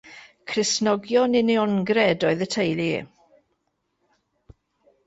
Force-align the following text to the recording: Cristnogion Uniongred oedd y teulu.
Cristnogion 0.51 1.37
Uniongred 1.41 2.27
oedd 2.31 2.43
y 2.47 2.49
teulu. 2.57 2.99